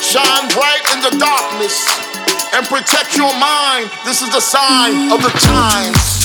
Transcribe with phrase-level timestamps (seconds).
[0.00, 1.76] Shine bright in the darkness
[2.54, 3.90] and protect your mind.
[4.04, 6.17] This is the sign of the times.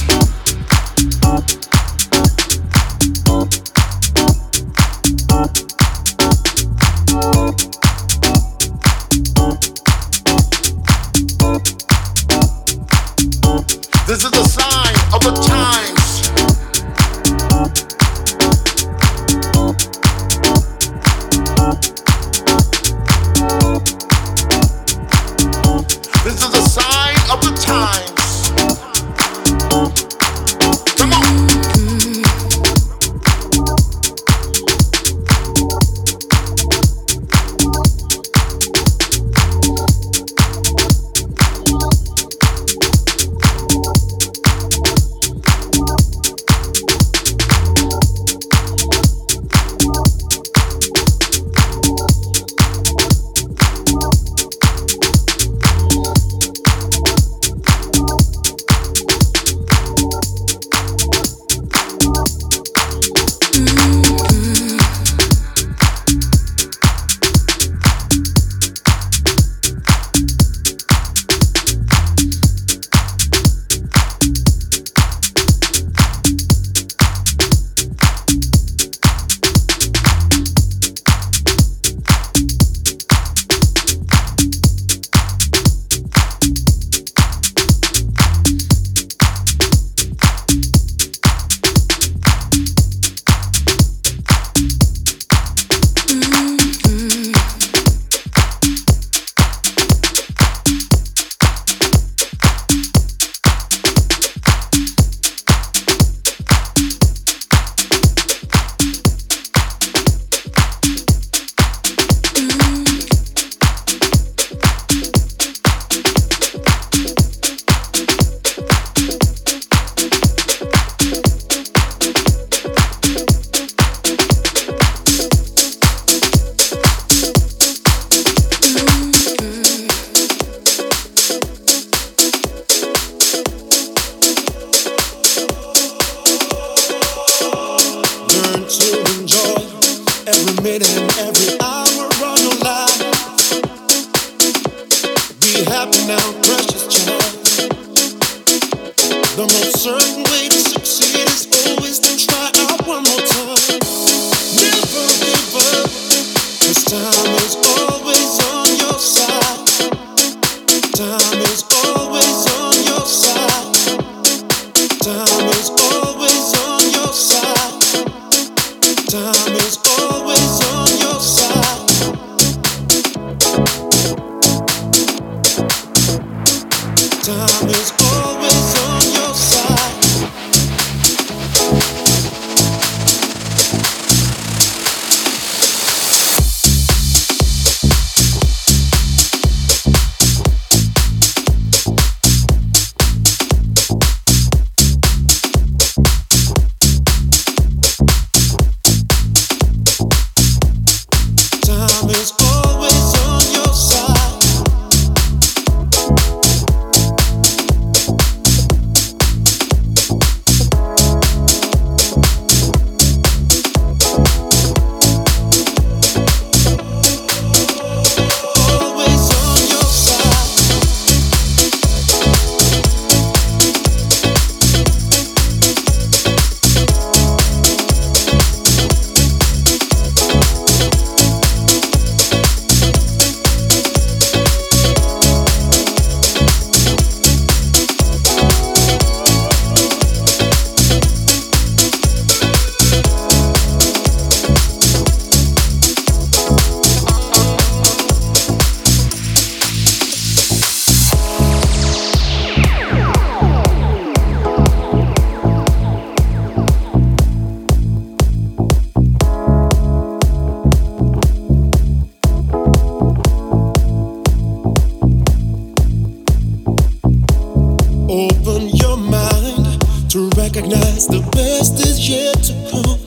[268.16, 273.02] Open your mind to recognize the best is yet to come.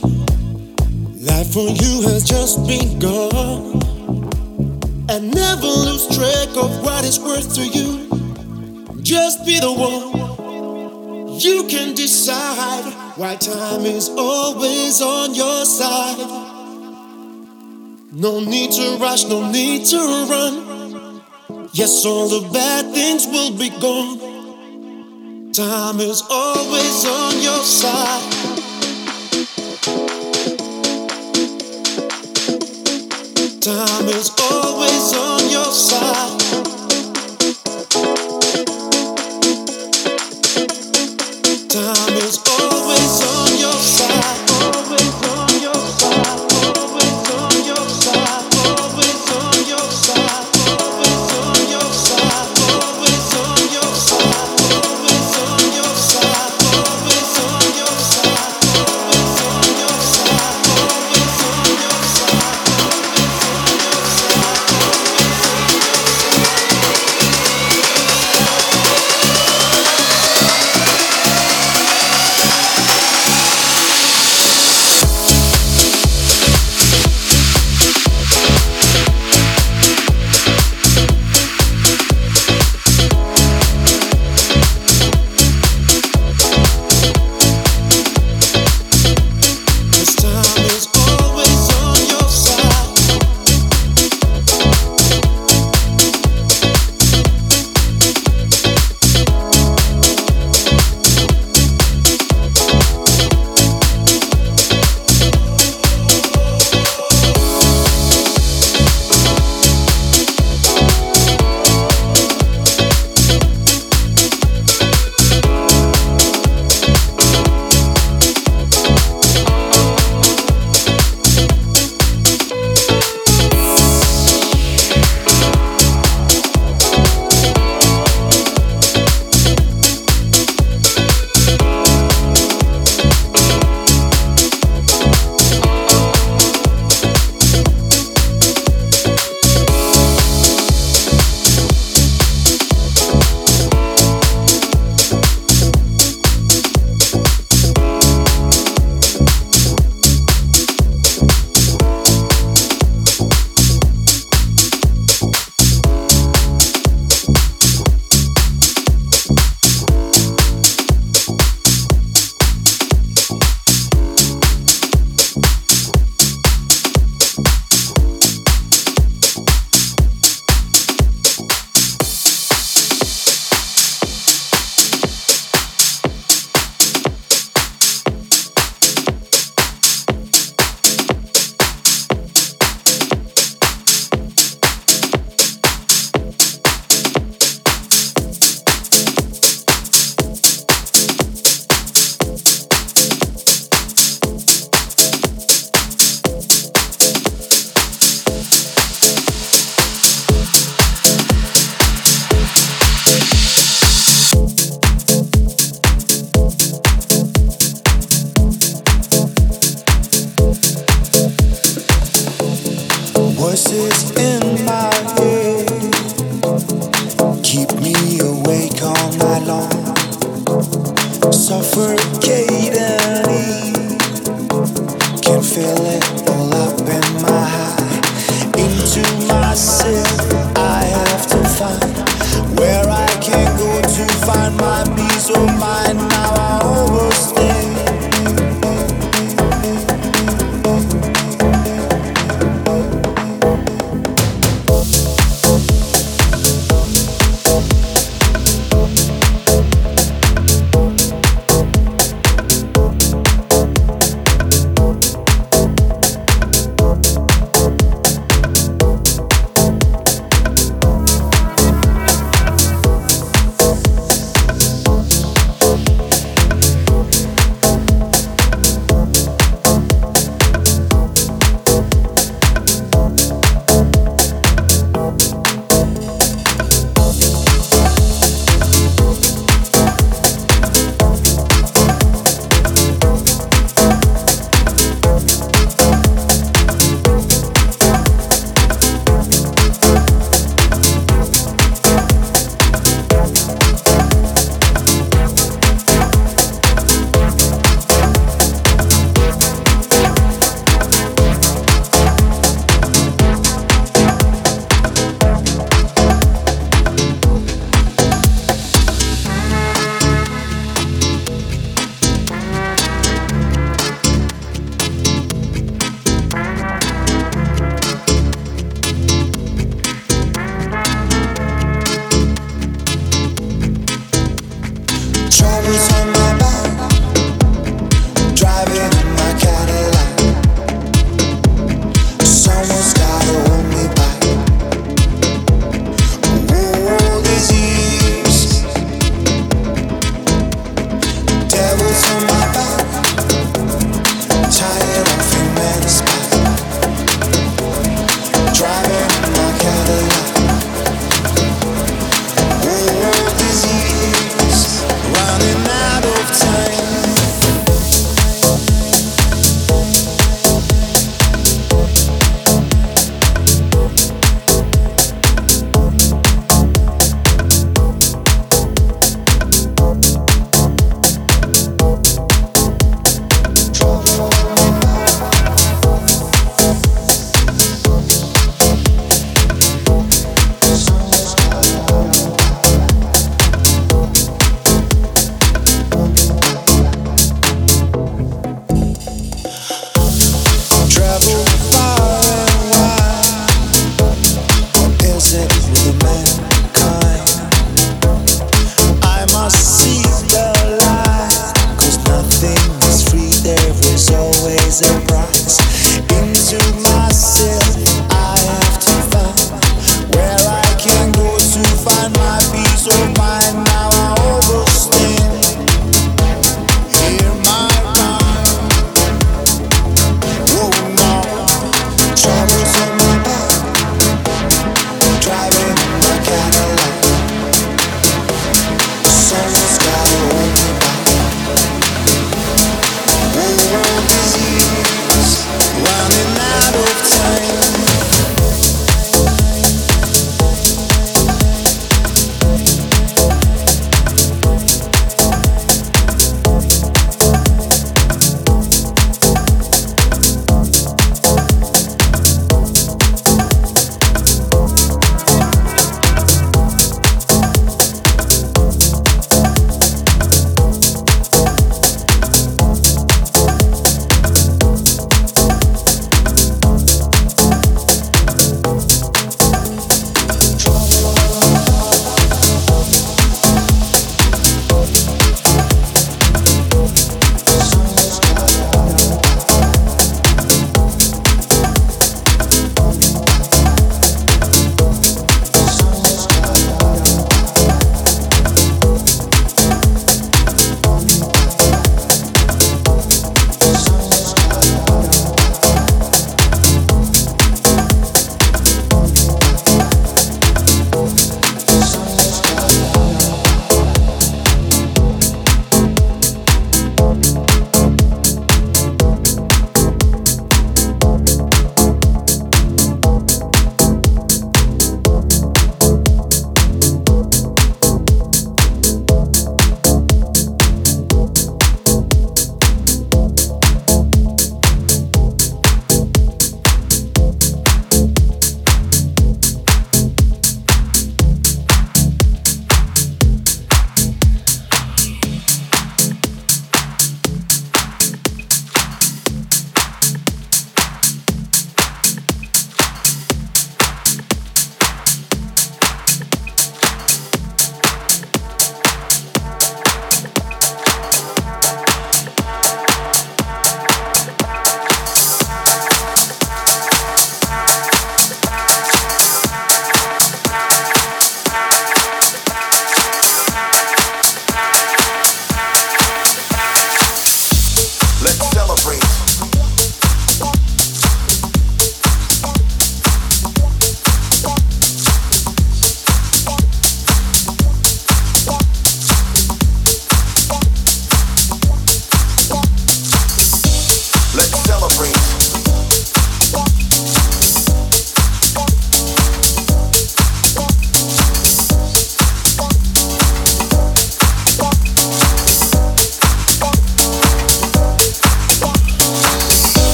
[1.24, 3.80] Life for you has just begun.
[5.08, 9.00] And never lose track of what is worth to you.
[9.04, 11.38] Just be the one.
[11.38, 16.18] You can decide why time is always on your side.
[18.10, 19.98] No need to rush, no need to
[20.28, 21.22] run.
[21.72, 24.25] Yes, all the bad things will be gone.
[25.56, 28.30] Time is always on your side.
[33.62, 36.35] Time is always on your side.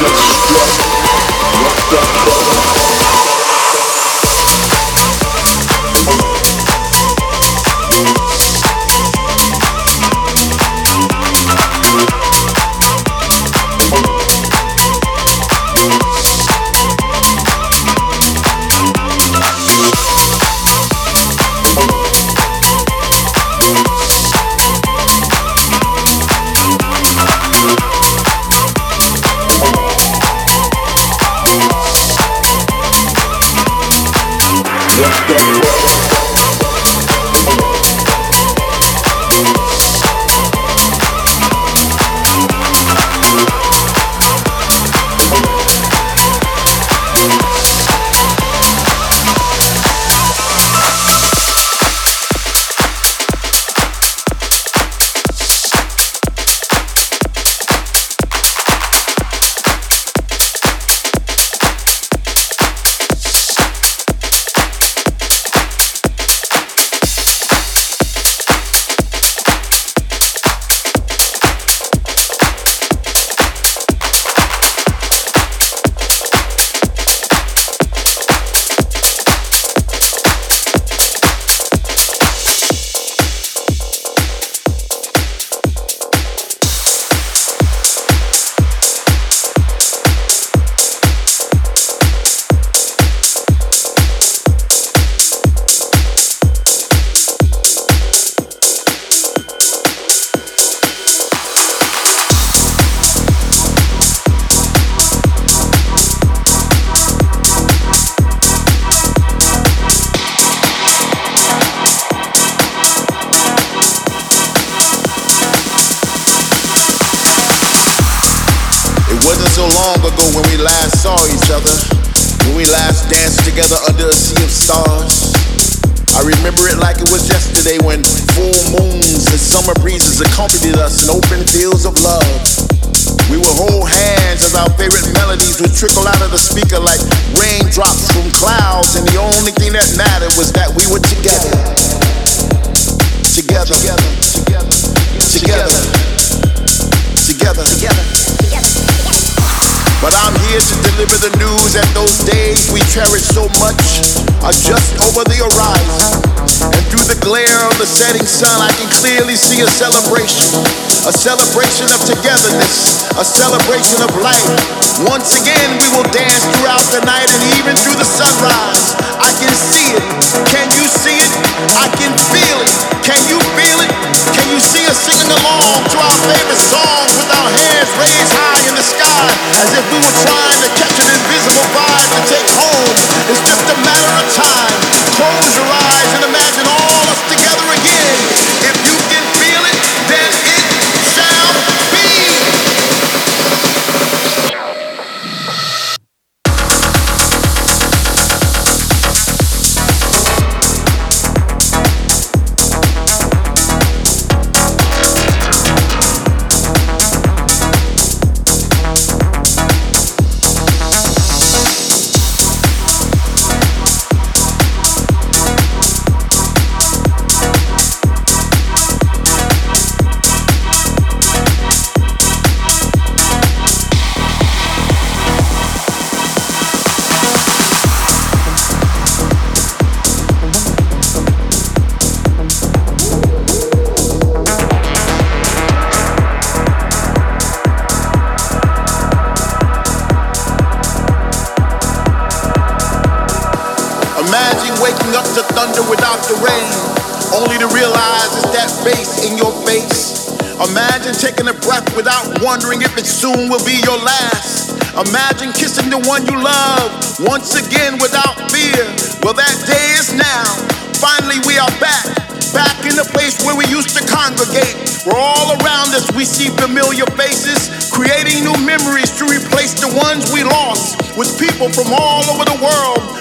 [0.00, 0.37] Let's go.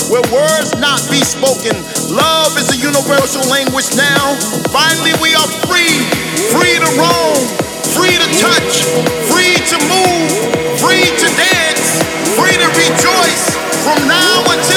[0.09, 1.75] where words not be spoken.
[2.07, 4.35] Love is a universal language now.
[4.71, 5.99] Finally, we are free,
[6.51, 7.39] free to roam,
[7.91, 8.87] free to touch,
[9.27, 10.31] free to move,
[10.79, 12.03] free to dance,
[12.39, 14.76] free to rejoice from now until.